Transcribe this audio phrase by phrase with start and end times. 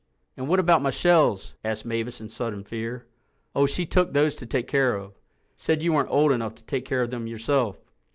[0.35, 3.05] "And what about my shells?" asked Mavis in sudden fear.
[3.53, 5.13] "Oh, she took those to take care of.
[5.55, 7.79] Said you weren't old enough to take care of them yourself."